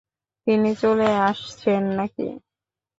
[0.47, 2.27] তিনি চলে আসছেন নাকি?